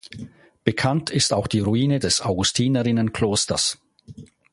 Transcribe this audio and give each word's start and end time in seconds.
Bekannt 0.63 1.11
ist 1.11 1.31
auch 1.31 1.45
die 1.45 1.59
Ruine 1.59 1.99
des 1.99 2.21
Augustinerinnen-Klosters. 2.21 3.77